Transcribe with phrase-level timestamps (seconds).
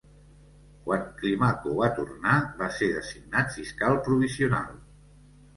[0.85, 4.73] Quan Climaco va tornar, va ser designat fiscal provincial.